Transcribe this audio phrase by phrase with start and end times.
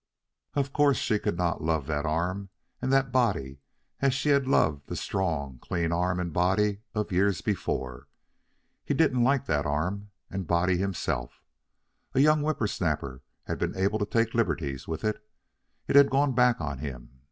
[0.55, 2.49] Of course she could not love that arm
[2.81, 3.59] and that body
[3.99, 8.07] as she had loved the strong, clean arm and body of years before.
[8.83, 11.43] He didn't like that arm and body himself.
[12.15, 15.23] A young whippersnapper had been able to take liberties with it.
[15.87, 17.19] It had gone back on him.